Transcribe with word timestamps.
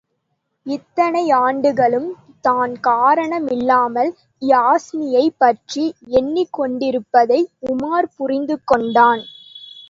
இத்தனையாண்டுகளும் 0.65 2.07
தான் 2.41 2.73
காரண 2.79 3.39
மில்லாமல் 3.39 4.09
யாஸ்மியைப் 4.41 5.37
பற்றி 5.37 5.85
எண்ணிக்கொண்டிருப்பதை 6.13 7.39
உமார் 7.69 8.09
புரிந்து 8.17 8.57
கொண்டான். 8.63 9.23